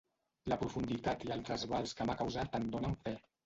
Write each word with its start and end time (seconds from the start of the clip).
La 0.53 0.57
profunditat 0.61 1.27
i 1.27 1.31
el 1.37 1.45
trasbals 1.51 1.95
que 2.01 2.11
m’ha 2.11 2.19
causat 2.25 2.61
en 2.61 2.69
donen 2.77 3.01
fe. 3.07 3.19